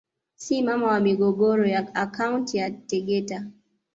Si 0.35 0.61
mama 0.63 0.87
wa 0.87 0.99
migogoro 0.99 1.65
ya 1.67 1.95
akaunti 1.95 2.57
ya 2.57 2.71
Tegeta 2.71 3.45